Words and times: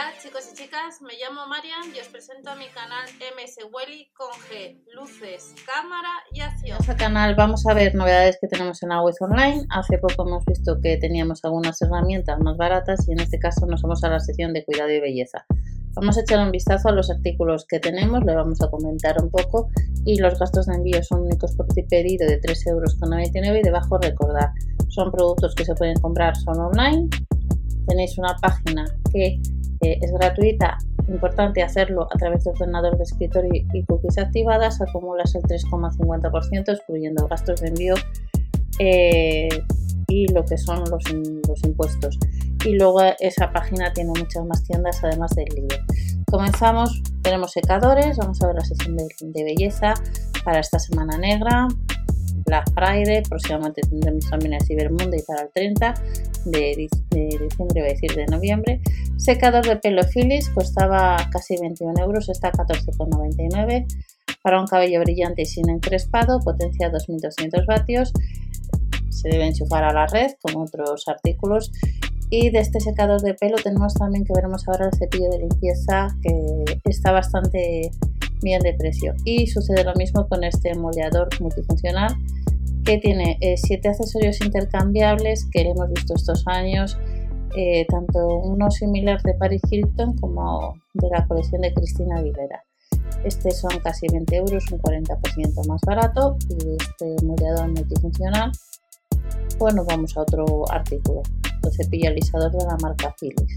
Hola 0.00 0.14
chicos 0.22 0.48
y 0.50 0.56
chicas, 0.56 1.02
me 1.02 1.12
llamo 1.20 1.46
Marian 1.46 1.94
y 1.94 2.00
os 2.00 2.08
presento 2.08 2.48
a 2.48 2.56
mi 2.56 2.64
canal 2.68 3.04
MS 3.20 3.68
Welly 3.70 4.08
con 4.16 4.30
G, 4.48 4.80
luces, 4.94 5.54
cámara 5.66 6.08
y 6.32 6.40
acción. 6.40 6.78
En 6.78 6.80
este 6.80 6.96
canal 6.96 7.34
vamos 7.34 7.66
a 7.66 7.74
ver 7.74 7.94
novedades 7.94 8.38
que 8.40 8.48
tenemos 8.48 8.82
en 8.82 8.88
web 8.88 9.14
online. 9.20 9.66
Hace 9.68 9.98
poco 9.98 10.26
hemos 10.26 10.42
visto 10.46 10.80
que 10.80 10.96
teníamos 10.96 11.44
algunas 11.44 11.82
herramientas 11.82 12.40
más 12.40 12.56
baratas 12.56 13.06
y 13.08 13.12
en 13.12 13.20
este 13.20 13.38
caso 13.38 13.66
nos 13.66 13.82
vamos 13.82 14.02
a 14.02 14.08
la 14.08 14.20
sección 14.20 14.54
de 14.54 14.64
cuidado 14.64 14.90
y 14.90 15.00
belleza. 15.00 15.44
Vamos 15.92 16.16
a 16.16 16.22
echar 16.22 16.42
un 16.42 16.50
vistazo 16.50 16.88
a 16.88 16.92
los 16.92 17.10
artículos 17.10 17.66
que 17.66 17.78
tenemos, 17.78 18.24
le 18.24 18.34
vamos 18.34 18.62
a 18.62 18.70
comentar 18.70 19.22
un 19.22 19.30
poco 19.30 19.68
y 20.06 20.18
los 20.18 20.38
gastos 20.38 20.64
de 20.64 20.76
envío 20.76 21.02
son 21.02 21.24
únicos 21.24 21.54
por 21.56 21.66
pedido 21.66 22.26
de 22.26 22.40
3,99 22.40 22.68
euros 22.70 22.96
y 23.58 23.62
debajo 23.62 23.98
recordar, 23.98 24.48
son 24.88 25.12
productos 25.12 25.54
que 25.54 25.66
se 25.66 25.74
pueden 25.74 26.00
comprar 26.00 26.34
solo 26.38 26.68
online. 26.68 27.10
Tenéis 27.86 28.16
una 28.16 28.34
página 28.40 28.86
que 29.12 29.42
es 29.80 30.12
gratuita, 30.12 30.78
importante 31.08 31.62
hacerlo 31.62 32.06
a 32.12 32.18
través 32.18 32.44
de 32.44 32.50
ordenador 32.50 32.96
de 32.96 33.04
escritorio 33.04 33.50
y 33.72 33.84
cookies 33.84 34.18
activadas, 34.18 34.80
acumulas 34.80 35.34
el 35.34 35.42
3,50% 35.42 36.72
excluyendo 36.72 37.26
gastos 37.28 37.60
de 37.60 37.68
envío 37.68 37.94
eh, 38.78 39.48
y 40.08 40.26
lo 40.32 40.44
que 40.44 40.58
son 40.58 40.84
los, 40.90 41.64
impuestos. 41.64 42.18
Y 42.64 42.74
luego 42.74 43.00
esa 43.20 43.50
página 43.52 43.92
tiene 43.92 44.10
muchas 44.10 44.44
más 44.44 44.62
tiendas 44.64 45.02
además 45.02 45.34
del 45.34 45.46
libro. 45.54 45.76
Comenzamos, 46.30 47.02
tenemos 47.22 47.52
secadores, 47.52 48.18
vamos 48.18 48.42
a 48.42 48.48
ver 48.48 48.56
la 48.56 48.64
sesión 48.64 48.96
de, 48.96 49.06
de 49.20 49.44
belleza 49.44 49.94
para 50.44 50.60
esta 50.60 50.78
semana 50.78 51.16
negra, 51.18 51.68
Black 52.50 52.72
Friday, 52.74 53.22
próximamente 53.22 53.82
tendremos 53.82 54.28
también 54.28 54.54
el 54.54 54.62
Cyber 54.62 54.90
Monday 54.90 55.22
para 55.26 55.42
el 55.42 55.50
30 55.54 55.94
de, 56.46 56.74
diciembre, 56.76 57.80
voy 57.80 57.90
a 57.90 57.92
decir 57.92 58.14
de 58.14 58.26
noviembre. 58.26 58.80
Secador 59.20 59.66
de 59.66 59.76
pelo 59.76 60.02
Philips 60.04 60.48
costaba 60.48 61.14
casi 61.30 61.54
21 61.60 61.92
euros, 62.00 62.30
está 62.30 62.48
a 62.48 62.52
14,99 62.52 63.86
para 64.42 64.58
un 64.58 64.66
cabello 64.66 64.98
brillante 65.00 65.42
y 65.42 65.44
sin 65.44 65.68
encrespado, 65.68 66.40
potencia 66.40 66.88
2200 66.88 67.66
vatios. 67.66 68.14
Se 69.10 69.28
debe 69.28 69.46
enchufar 69.46 69.84
a 69.84 69.92
la 69.92 70.06
red 70.06 70.30
con 70.40 70.56
otros 70.56 71.06
artículos. 71.06 71.70
Y 72.30 72.48
de 72.48 72.60
este 72.60 72.80
secador 72.80 73.20
de 73.20 73.34
pelo 73.34 73.56
tenemos 73.62 73.92
también 73.92 74.24
que 74.24 74.32
veremos 74.34 74.66
ahora 74.66 74.86
el 74.86 74.98
cepillo 74.98 75.28
de 75.28 75.40
limpieza 75.40 76.08
que 76.22 76.80
está 76.84 77.12
bastante 77.12 77.90
bien 78.40 78.62
de 78.62 78.72
precio. 78.72 79.14
Y 79.26 79.48
sucede 79.48 79.84
lo 79.84 79.92
mismo 79.96 80.28
con 80.28 80.44
este 80.44 80.74
moldeador 80.74 81.28
multifuncional 81.42 82.16
que 82.86 82.96
tiene 82.96 83.38
7 83.40 83.86
eh, 83.86 83.90
accesorios 83.90 84.40
intercambiables 84.40 85.46
que 85.52 85.60
hemos 85.60 85.92
visto 85.92 86.14
estos 86.14 86.46
años, 86.46 86.96
eh, 87.54 87.86
tanto 87.88 88.26
uno 88.38 88.70
similar 88.70 89.20
de 89.22 89.34
Paris 89.34 89.62
Hilton 89.70 90.16
como 90.18 90.74
de 90.94 91.08
la 91.10 91.26
colección 91.26 91.62
de 91.62 91.72
Cristina 91.74 92.18
Aguilera. 92.18 92.62
Este 93.24 93.50
son 93.50 93.78
casi 93.80 94.06
20 94.08 94.36
euros, 94.36 94.70
un 94.72 94.80
40% 94.80 95.66
más 95.66 95.80
barato 95.86 96.36
y 96.48 96.76
este 96.76 97.24
moldeador 97.24 97.68
multifuncional. 97.68 98.52
Pues 99.58 99.74
nos 99.74 99.86
vamos 99.86 100.16
a 100.16 100.22
otro 100.22 100.64
artículo, 100.70 101.22
el 101.62 101.72
cepillo 101.72 102.10
alisador 102.10 102.50
de 102.52 102.64
la 102.64 102.76
marca 102.80 103.14
Philips. 103.20 103.54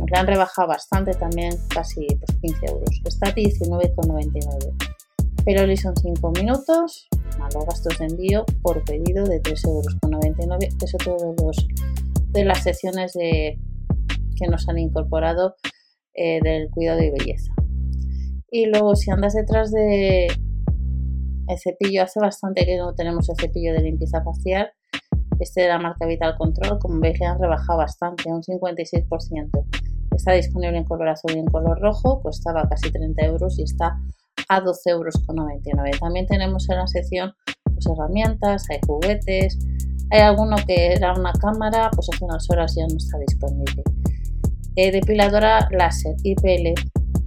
Nos 0.00 0.10
lo 0.10 0.18
han 0.18 0.26
rebajado 0.26 0.68
bastante 0.68 1.12
también, 1.12 1.56
casi 1.68 2.06
15 2.06 2.26
pues, 2.40 2.72
euros. 2.72 3.02
Está 3.04 3.28
a 3.28 3.34
19,99. 3.34 4.92
Pero 5.44 5.76
son 5.76 5.96
5 5.96 6.30
minutos, 6.32 7.08
más 7.38 7.54
los 7.54 7.66
gastos 7.66 7.98
de 7.98 8.06
envío 8.06 8.44
por 8.62 8.82
pedido 8.84 9.24
de 9.26 9.42
3,99 9.42 9.66
euros. 9.68 10.76
Es 10.82 10.94
otro 10.94 11.34
los, 11.40 11.66
de 12.32 12.44
las 12.44 12.62
secciones 12.62 13.12
de, 13.12 13.58
que 14.36 14.46
nos 14.48 14.68
han 14.68 14.78
incorporado 14.78 15.56
eh, 16.14 16.40
del 16.42 16.70
cuidado 16.70 17.02
y 17.02 17.10
belleza. 17.10 17.52
Y 18.50 18.66
luego 18.66 18.96
si 18.96 19.10
andas 19.10 19.34
detrás 19.34 19.70
de 19.70 20.26
el 21.48 21.58
cepillo, 21.58 22.02
hace 22.02 22.20
bastante 22.20 22.64
que 22.64 22.76
no 22.76 22.94
tenemos 22.94 23.28
el 23.28 23.36
cepillo 23.36 23.72
de 23.72 23.80
limpieza 23.80 24.22
facial. 24.22 24.70
Este 25.40 25.62
de 25.62 25.68
la 25.68 25.78
marca 25.78 26.06
Vital 26.06 26.36
Control, 26.36 26.78
como 26.78 27.00
veis, 27.00 27.18
le 27.18 27.26
han 27.26 27.40
rebajado 27.40 27.78
bastante, 27.78 28.30
un 28.30 28.42
56%. 28.42 29.50
Está 30.14 30.32
disponible 30.32 30.78
en 30.78 30.84
color 30.84 31.08
azul 31.08 31.32
y 31.34 31.38
en 31.38 31.46
color 31.46 31.80
rojo, 31.80 32.20
costaba 32.20 32.68
casi 32.68 32.92
30 32.92 33.24
euros 33.24 33.58
y 33.58 33.64
está 33.64 33.98
a 34.48 34.60
12,99 34.60 34.86
euros. 34.86 36.00
También 36.00 36.26
tenemos 36.26 36.68
en 36.68 36.76
la 36.76 36.86
sección 36.86 37.32
pues, 37.64 37.86
herramientas, 37.86 38.66
hay 38.70 38.78
juguetes, 38.86 39.58
hay 40.12 40.20
alguno 40.20 40.56
que 40.66 40.92
era 40.92 41.14
una 41.14 41.32
cámara, 41.32 41.90
pues 41.90 42.08
hace 42.12 42.22
unas 42.22 42.48
horas 42.50 42.74
ya 42.76 42.86
no 42.86 42.96
está 42.98 43.18
disponible. 43.18 43.82
Eh, 44.76 44.92
depiladora 44.92 45.66
láser 45.70 46.16
IPL. 46.22 46.74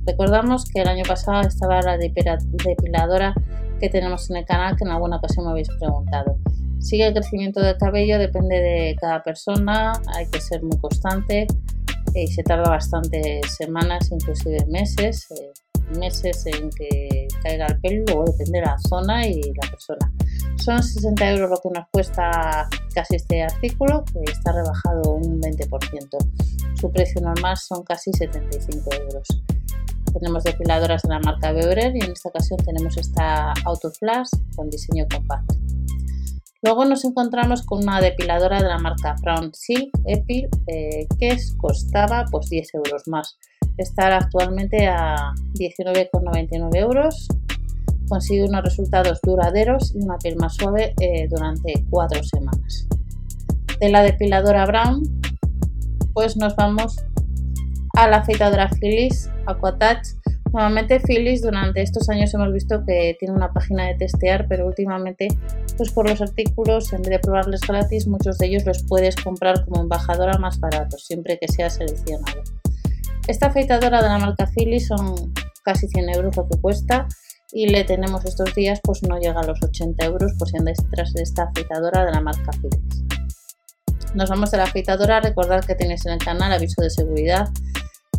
Recordamos 0.05 0.65
que 0.65 0.81
el 0.81 0.87
año 0.87 1.03
pasado 1.03 1.47
estaba 1.47 1.81
la 1.81 1.97
depiladora 1.97 3.33
que 3.79 3.89
tenemos 3.89 4.29
en 4.29 4.37
el 4.37 4.45
canal 4.45 4.75
que 4.75 4.83
en 4.83 4.91
alguna 4.91 5.17
ocasión 5.17 5.45
me 5.45 5.51
habéis 5.51 5.69
preguntado. 5.79 6.37
Sigue 6.79 7.07
el 7.07 7.13
crecimiento 7.13 7.59
del 7.59 7.75
cabello, 7.77 8.19
depende 8.19 8.61
de 8.61 8.95
cada 9.01 9.23
persona, 9.23 9.93
hay 10.15 10.27
que 10.27 10.39
ser 10.39 10.61
muy 10.61 10.77
constante 10.77 11.47
y 12.13 12.27
se 12.27 12.43
tarda 12.43 12.69
bastantes 12.69 13.51
semanas, 13.57 14.11
inclusive 14.11 14.63
meses. 14.67 15.25
Eh, 15.31 15.51
meses 15.99 16.45
en 16.45 16.69
que 16.69 17.27
caiga 17.41 17.65
el 17.65 17.79
pelo, 17.79 18.03
luego 18.07 18.25
depende 18.25 18.59
de 18.59 18.65
la 18.65 18.77
zona 18.77 19.27
y 19.27 19.41
la 19.41 19.69
persona. 19.69 20.11
Son 20.57 20.81
60 20.81 21.31
euros 21.31 21.49
lo 21.49 21.57
que 21.57 21.79
nos 21.79 21.87
cuesta 21.91 22.67
casi 22.93 23.15
este 23.17 23.43
artículo, 23.43 24.03
que 24.05 24.31
está 24.31 24.51
rebajado 24.51 25.13
un 25.13 25.41
20%. 25.41 26.77
Su 26.79 26.91
precio 26.91 27.21
normal 27.21 27.57
son 27.57 27.83
casi 27.83 28.11
75 28.11 28.89
euros. 28.95 29.27
Tenemos 30.13 30.43
depiladoras 30.43 31.01
de 31.03 31.09
la 31.09 31.19
marca 31.19 31.51
Beurer 31.51 31.95
y 31.95 31.99
en 31.99 32.11
esta 32.11 32.29
ocasión 32.29 32.57
tenemos 32.65 32.97
esta 32.97 33.53
Autoflash 33.65 34.29
con 34.55 34.69
diseño 34.69 35.05
compacto. 35.11 35.55
Luego 36.61 36.85
nos 36.85 37.05
encontramos 37.05 37.63
con 37.63 37.83
una 37.83 38.01
depiladora 38.01 38.59
de 38.59 38.67
la 38.67 38.79
marca 38.79 39.15
Brown 39.21 39.53
Silk 39.53 39.89
Epil 40.05 40.49
eh, 40.67 41.05
que 41.19 41.37
costaba 41.57 42.25
pues 42.31 42.49
10 42.49 42.73
euros 42.75 43.07
más 43.07 43.37
estar 43.77 44.11
actualmente 44.13 44.87
a 44.87 45.33
19,99 45.53 46.75
euros. 46.77 47.27
Consigue 48.07 48.43
unos 48.43 48.63
resultados 48.63 49.19
duraderos 49.23 49.93
y 49.95 49.99
una 49.99 50.17
piel 50.17 50.35
más 50.37 50.55
suave 50.55 50.93
eh, 51.01 51.27
durante 51.29 51.85
4 51.89 52.23
semanas. 52.23 52.87
De 53.79 53.89
la 53.89 54.03
depiladora 54.03 54.65
Brown, 54.65 55.03
pues 56.13 56.37
nos 56.37 56.55
vamos 56.55 56.95
a 57.95 58.07
la 58.07 58.17
afeitadora 58.17 58.69
Philips 58.69 59.29
Aquatouch. 59.47 60.07
Normalmente 60.53 61.01
Philips 61.01 61.41
durante 61.41 61.81
estos 61.81 62.07
años 62.09 62.33
hemos 62.33 62.53
visto 62.53 62.85
que 62.85 63.17
tiene 63.19 63.33
una 63.33 63.51
página 63.51 63.87
de 63.87 63.95
testear, 63.95 64.47
pero 64.47 64.65
últimamente 64.65 65.27
pues 65.75 65.91
por 65.91 66.09
los 66.09 66.21
artículos, 66.21 66.93
en 66.93 67.01
vez 67.01 67.09
de 67.09 67.19
probarles 67.19 67.61
gratis, 67.61 68.07
muchos 68.07 68.37
de 68.37 68.47
ellos 68.47 68.65
los 68.65 68.83
puedes 68.83 69.15
comprar 69.17 69.65
como 69.65 69.81
embajadora 69.81 70.37
más 70.37 70.59
baratos, 70.59 71.05
siempre 71.05 71.37
que 71.37 71.49
sea 71.49 71.69
seleccionado. 71.69 72.41
Esta 73.27 73.47
afeitadora 73.47 74.01
de 74.01 74.07
la 74.07 74.19
marca 74.19 74.47
Philips 74.47 74.87
son 74.87 75.33
casi 75.63 75.87
100 75.87 76.09
euros 76.09 76.37
lo 76.37 76.47
que 76.47 76.61
cuesta 76.61 77.07
y 77.51 77.67
le 77.67 77.83
tenemos 77.83 78.25
estos 78.25 78.53
días 78.55 78.79
pues 78.83 79.03
no 79.03 79.17
llega 79.17 79.39
a 79.39 79.45
los 79.45 79.61
80 79.61 80.05
euros 80.05 80.33
por 80.37 80.47
si 80.47 80.57
andáis 80.57 80.77
detrás 80.77 81.13
de 81.13 81.23
esta 81.23 81.43
afeitadora 81.43 82.05
de 82.05 82.11
la 82.11 82.21
marca 82.21 82.51
Philips. 82.61 83.03
Nos 84.13 84.29
vamos 84.29 84.53
a 84.53 84.57
la 84.57 84.63
afeitadora, 84.63 85.19
recordad 85.19 85.63
que 85.65 85.75
tenéis 85.75 86.05
en 86.05 86.13
el 86.13 86.19
canal 86.19 86.51
aviso 86.51 86.81
de 86.81 86.89
seguridad. 86.89 87.49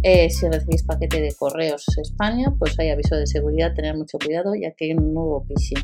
Eh, 0.03 0.31
si 0.31 0.49
recibís 0.49 0.83
paquete 0.83 1.21
de 1.21 1.35
correos 1.35 1.87
España, 1.99 2.55
pues 2.59 2.79
hay 2.79 2.91
aviso 2.91 3.17
de 3.17 3.27
seguridad, 3.27 3.75
tener 3.75 3.97
mucho 3.97 4.19
cuidado 4.19 4.55
ya 4.55 4.73
que 4.73 4.87
hay 4.87 4.93
un 4.93 5.15
nuevo 5.15 5.45
phishing. 5.49 5.83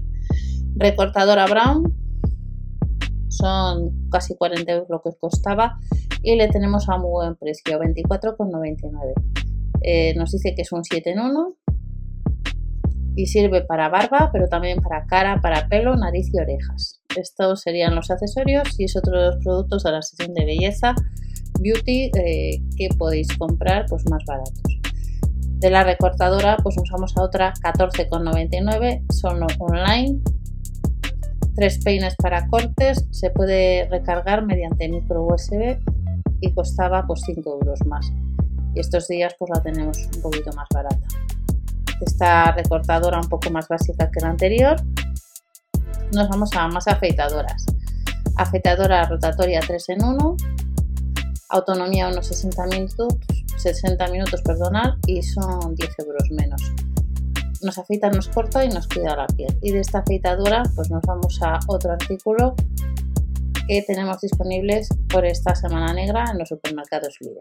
Recortadora 0.76 1.46
Brown, 1.46 1.94
son 3.28 4.08
casi 4.10 4.36
40 4.36 4.70
euros 4.70 4.88
lo 4.90 5.02
que 5.02 5.10
costaba 5.18 5.78
y 6.22 6.36
le 6.36 6.48
tenemos 6.48 6.88
a 6.88 6.98
muy 6.98 7.10
buen 7.10 7.36
precio, 7.36 7.78
24,99. 7.80 9.14
Eh, 9.82 10.14
nos 10.14 10.30
dice 10.30 10.54
que 10.54 10.62
es 10.62 10.72
un 10.72 10.84
7 10.84 11.10
en 11.10 11.20
1 11.20 11.56
y 13.16 13.26
sirve 13.26 13.62
para 13.62 13.88
barba, 13.88 14.30
pero 14.32 14.48
también 14.48 14.80
para 14.80 15.04
cara, 15.06 15.40
para 15.40 15.68
pelo, 15.68 15.96
nariz 15.96 16.30
y 16.32 16.38
orejas. 16.38 17.00
Estos 17.16 17.60
serían 17.60 17.94
los 17.94 18.10
accesorios 18.10 18.78
y 18.78 18.84
es 18.84 18.96
otro 18.96 19.18
de 19.18 19.26
los 19.26 19.36
productos 19.44 19.82
de 19.82 19.92
la 19.92 20.02
sección 20.02 20.34
de 20.34 20.44
belleza 20.44 20.94
beauty 21.60 22.10
eh, 22.18 22.62
que 22.76 22.88
podéis 22.98 23.28
comprar 23.36 23.86
pues 23.88 24.08
más 24.10 24.24
baratos. 24.26 24.62
De 25.58 25.70
la 25.70 25.84
recortadora 25.84 26.56
pues 26.62 26.76
usamos 26.76 27.16
a 27.16 27.22
otra 27.22 27.52
14,99, 27.62 29.04
son 29.12 29.42
online 29.58 30.20
tres 31.54 31.78
peines 31.84 32.16
para 32.16 32.48
cortes, 32.48 33.06
se 33.10 33.30
puede 33.30 33.88
recargar 33.88 34.44
mediante 34.44 34.88
micro 34.88 35.26
USB 35.26 35.78
y 36.40 36.52
costaba 36.54 37.06
pues 37.06 37.22
5 37.26 37.58
euros 37.60 37.86
más. 37.86 38.10
Y 38.74 38.80
estos 38.80 39.06
días 39.08 39.34
pues 39.38 39.50
la 39.54 39.62
tenemos 39.62 39.98
un 40.16 40.22
poquito 40.22 40.50
más 40.56 40.66
barata. 40.72 41.06
Esta 42.04 42.52
recortadora 42.52 43.20
un 43.20 43.28
poco 43.28 43.50
más 43.50 43.68
básica 43.68 44.10
que 44.10 44.20
la 44.20 44.30
anterior. 44.30 44.76
Nos 46.12 46.28
vamos 46.28 46.50
a 46.54 46.66
más 46.68 46.88
afeitadoras. 46.88 47.64
Afeitadora 48.36 49.06
rotatoria 49.06 49.60
3 49.60 49.88
en 49.90 50.04
1, 50.04 50.36
autonomía 51.50 52.08
unos 52.08 52.26
60 52.26 52.66
minutos, 52.66 53.14
60 53.56 54.08
minutos, 54.08 54.42
perdonad, 54.42 54.94
y 55.06 55.22
son 55.22 55.74
10 55.74 55.98
euros 56.00 56.30
menos. 56.30 56.62
Nos 57.62 57.78
afeita, 57.78 58.10
nos 58.10 58.28
corta 58.28 58.64
y 58.64 58.68
nos 58.68 58.88
cuida 58.88 59.14
la 59.14 59.26
piel. 59.26 59.56
Y 59.62 59.70
de 59.70 59.80
esta 59.80 59.98
afeitadora, 59.98 60.64
pues 60.74 60.90
nos 60.90 61.02
vamos 61.02 61.40
a 61.42 61.60
otro 61.68 61.92
artículo 61.92 62.54
que 63.68 63.82
tenemos 63.82 64.20
disponibles 64.20 64.88
por 65.08 65.24
esta 65.24 65.54
semana 65.54 65.92
negra 65.94 66.24
en 66.32 66.38
los 66.38 66.48
supermercados 66.48 67.16
Lidl. 67.20 67.38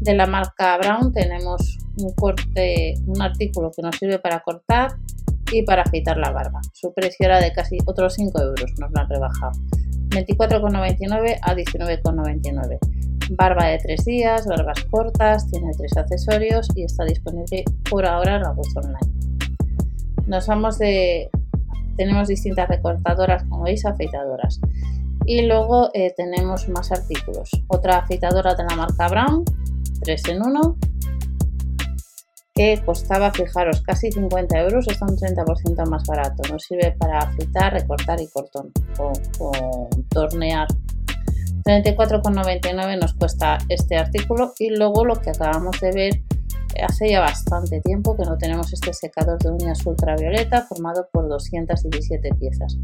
De 0.00 0.14
la 0.14 0.26
marca 0.26 0.78
Brown 0.78 1.12
tenemos 1.12 1.78
un 1.98 2.12
corte, 2.14 2.94
un 3.06 3.20
artículo 3.20 3.70
que 3.70 3.82
nos 3.82 3.96
sirve 3.96 4.18
para 4.18 4.40
cortar 4.40 4.92
y 5.52 5.62
para 5.62 5.82
afeitar 5.82 6.16
la 6.16 6.30
barba. 6.30 6.62
Su 6.72 6.94
precio 6.94 7.26
era 7.26 7.38
de 7.38 7.52
casi 7.52 7.76
otros 7.84 8.14
5 8.14 8.40
euros, 8.40 8.72
nos 8.78 8.90
lo 8.90 8.98
han 9.00 9.08
rebajado. 9.10 9.52
24,99 10.08 11.38
a 11.42 11.54
19,99. 11.54 12.78
Barba 13.32 13.66
de 13.66 13.78
3 13.78 14.04
días, 14.06 14.46
barbas 14.46 14.84
cortas, 14.90 15.46
tiene 15.50 15.70
3 15.76 15.98
accesorios 15.98 16.68
y 16.74 16.84
está 16.84 17.04
disponible 17.04 17.64
por 17.90 18.06
ahora 18.06 18.36
en 18.36 18.42
la 18.42 18.52
web 18.52 18.66
online. 18.76 18.98
Nos 20.26 20.46
vamos 20.46 20.78
de... 20.78 21.28
Tenemos 21.98 22.28
distintas 22.28 22.68
recortadoras, 22.68 23.44
como 23.44 23.64
veis, 23.64 23.84
afeitadoras. 23.84 24.60
Y 25.26 25.42
luego 25.42 25.90
eh, 25.92 26.14
tenemos 26.16 26.68
más 26.70 26.90
artículos. 26.90 27.50
Otra 27.68 27.98
afeitadora 27.98 28.54
de 28.54 28.64
la 28.64 28.74
marca 28.74 29.06
Brown, 29.08 29.44
3 30.00 30.28
en 30.28 30.42
1, 30.42 30.76
que 32.54 32.82
costaba, 32.84 33.32
fijaros, 33.32 33.80
casi 33.82 34.10
50 34.10 34.58
euros, 34.58 34.86
está 34.88 35.06
un 35.06 35.16
30% 35.16 35.88
más 35.88 36.04
barato. 36.06 36.42
Nos 36.50 36.62
sirve 36.64 36.94
para 36.98 37.18
afeitar, 37.18 37.72
recortar 37.72 38.20
y 38.20 38.28
cortón, 38.28 38.72
o, 38.98 39.88
tornear. 40.10 40.68
34,99 41.64 43.00
nos 43.00 43.14
cuesta 43.14 43.58
este 43.68 43.96
artículo 43.96 44.52
y 44.58 44.70
luego 44.70 45.04
lo 45.04 45.16
que 45.16 45.30
acabamos 45.30 45.78
de 45.80 45.92
ver 45.92 46.22
hace 46.82 47.10
ya 47.10 47.20
bastante 47.20 47.80
tiempo 47.80 48.16
que 48.16 48.24
no 48.24 48.38
tenemos 48.38 48.72
este 48.72 48.92
secador 48.94 49.38
de 49.38 49.50
uñas 49.50 49.84
ultravioleta 49.84 50.66
formado 50.66 51.08
por 51.12 51.28
217 51.28 52.30
piezas. 52.38 52.78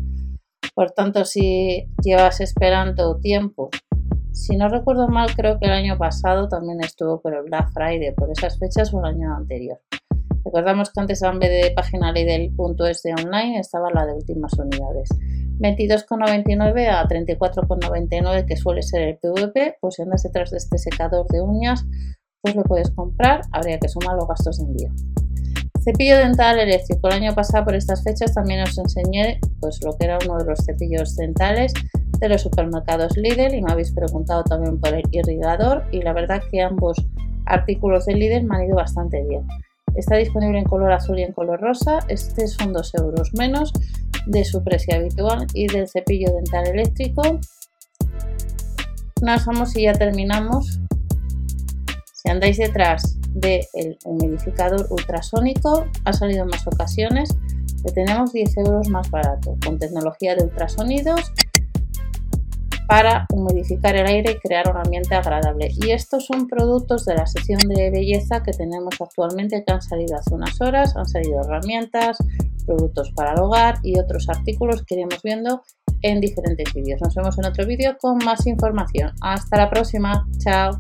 Por 0.75 0.91
tanto, 0.91 1.25
si 1.25 1.89
llevas 2.03 2.41
esperando 2.41 3.19
tiempo 3.19 3.71
si 4.37 4.55
no 4.55 4.69
recuerdo 4.69 5.09
mal, 5.09 5.35
creo 5.35 5.59
que 5.59 5.65
el 5.65 5.73
año 5.73 5.97
pasado 5.97 6.47
también 6.47 6.81
estuvo 6.83 7.21
por 7.21 7.35
el 7.35 7.45
Black 7.45 7.73
Friday, 7.73 8.15
por 8.15 8.31
esas 8.31 8.59
fechas 8.59 8.93
o 8.93 8.99
el 9.01 9.07
año 9.07 9.35
anterior. 9.35 9.81
Recordamos 10.45 10.91
que 10.91 11.01
antes 11.01 11.23
en 11.23 11.39
vez 11.39 11.51
de 11.51 11.71
página 11.73 12.13
Lidl.es 12.13 13.03
de 13.03 13.15
online 13.15 13.59
estaba 13.59 13.91
la 13.91 14.05
de 14.05 14.13
últimas 14.13 14.53
unidades. 14.53 15.09
22,99 15.59 16.89
a 16.91 17.09
34,99 17.09 18.45
que 18.47 18.57
suele 18.57 18.83
ser 18.83 19.09
el 19.09 19.17
PVP, 19.17 19.79
pues 19.81 19.95
si 19.95 20.03
andas 20.03 20.23
detrás 20.23 20.51
de 20.51 20.59
este 20.59 20.77
secador 20.77 21.27
de 21.29 21.41
uñas, 21.41 21.87
pues 22.43 22.55
lo 22.55 22.63
puedes 22.63 22.91
comprar, 22.91 23.41
habría 23.53 23.79
que 23.79 23.89
sumar 23.89 24.17
los 24.17 24.29
gastos 24.29 24.59
de 24.59 24.65
envío. 24.67 24.91
Cepillo 25.83 26.19
dental 26.19 26.59
eléctrico. 26.59 27.09
El 27.09 27.23
año 27.23 27.35
pasado 27.35 27.65
por 27.65 27.75
estas 27.75 28.05
fechas 28.05 28.35
también 28.35 28.61
os 28.61 28.77
enseñé 28.77 29.41
pues 29.61 29.81
lo 29.83 29.97
que 29.97 30.05
era 30.05 30.19
uno 30.27 30.37
de 30.39 30.45
los 30.45 30.59
cepillos 30.65 31.17
dentales 31.17 31.73
de 32.19 32.29
los 32.29 32.43
supermercados 32.43 33.17
Lidl 33.17 33.55
y 33.55 33.63
me 33.63 33.73
habéis 33.73 33.93
preguntado 33.93 34.45
también 34.45 34.79
por 34.79 34.95
el 34.95 35.03
irrigador 35.11 35.85
y 35.93 36.03
la 36.03 36.13
verdad 36.13 36.43
que 36.51 36.63
ambos 36.63 36.97
artículos 37.45 38.07
de 38.07 38.15
Lidl 38.15 38.45
me 38.45 38.57
han 38.57 38.65
ido 38.65 38.77
bastante 38.77 39.23
bien. 39.25 39.47
Está 39.95 40.17
disponible 40.17 40.59
en 40.59 40.65
color 40.65 40.93
azul 40.93 41.19
y 41.19 41.23
en 41.23 41.33
color 41.33 41.61
rosa. 41.61 42.01
Este 42.09 42.47
son 42.49 42.73
2 42.73 42.95
euros 42.97 43.33
menos 43.35 43.73
de 44.27 44.45
su 44.45 44.63
precio 44.63 44.97
habitual 44.97 45.47
y 45.55 45.67
del 45.69 45.89
cepillo 45.89 46.33
dental 46.35 46.67
eléctrico. 46.67 47.23
Nos 49.23 49.47
vamos 49.47 49.75
y 49.77 49.85
ya 49.85 49.93
terminamos. 49.93 50.81
Si 52.13 52.29
andáis 52.29 52.59
detrás 52.59 53.19
del 53.31 53.65
humidificador 54.05 54.87
ultrasónico, 54.91 55.87
ha 56.05 56.13
salido 56.13 56.43
en 56.43 56.51
más 56.51 56.67
ocasiones. 56.67 57.35
Le 57.85 57.93
tenemos 57.93 58.33
10 58.33 58.57
euros 58.59 58.89
más 58.89 59.11
barato, 59.11 59.57
con 59.65 59.79
tecnología 59.79 60.35
de 60.35 60.45
ultrasonidos 60.45 61.33
para 62.87 63.27
humidificar 63.33 63.97
el 63.97 64.07
aire 64.07 64.33
y 64.33 64.39
crear 64.39 64.71
un 64.71 64.77
ambiente 64.77 65.15
agradable. 65.15 65.71
Y 65.83 65.91
estos 65.91 66.27
son 66.27 66.47
productos 66.47 67.05
de 67.05 67.15
la 67.15 67.27
sección 67.27 67.61
de 67.61 67.91
belleza 67.91 68.43
que 68.43 68.53
tenemos 68.53 68.95
actualmente 69.01 69.65
que 69.65 69.73
han 69.73 69.83
salido 69.83 70.17
hace 70.17 70.35
unas 70.35 70.61
horas, 70.61 70.97
han 70.97 71.07
salido 71.07 71.41
herramientas, 71.41 72.19
productos 72.65 73.13
para 73.13 73.33
el 73.33 73.41
hogar 73.41 73.79
y 73.83 73.99
otros 73.99 74.29
artículos 74.29 74.85
que 74.85 74.95
iremos 74.95 75.23
viendo 75.23 75.63
en 76.03 76.21
diferentes 76.21 76.73
vídeos. 76.75 77.01
Nos 77.01 77.15
vemos 77.15 77.39
en 77.39 77.47
otro 77.47 77.67
vídeo 77.67 77.97
con 77.99 78.19
más 78.19 78.47
información. 78.47 79.13
Hasta 79.21 79.57
la 79.57 79.71
próxima. 79.71 80.27
Chao. 80.39 80.73